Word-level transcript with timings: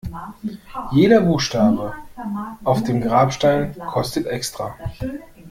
Jeder 0.93 1.21
Buchstabe 1.21 1.93
auf 2.63 2.83
dem 2.83 3.01
Grabstein 3.01 3.77
kostet 3.77 4.25
extra. 4.25 4.75